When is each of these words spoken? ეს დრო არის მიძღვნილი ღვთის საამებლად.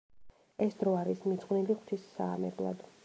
ეს 0.65 0.77
დრო 0.79 0.93
არის 1.01 1.21
მიძღვნილი 1.33 1.77
ღვთის 1.83 2.09
საამებლად. 2.17 2.85